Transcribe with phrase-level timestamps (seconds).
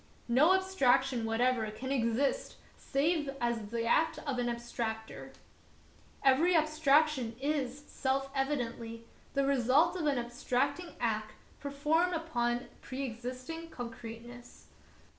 [0.27, 5.31] No abstraction whatever can exist save as the act 'of an abstractor.
[6.23, 13.69] Every abstraction is, self evidently, the result of an abstracting act performed upon a preexistent
[13.69, 14.69] concreteness.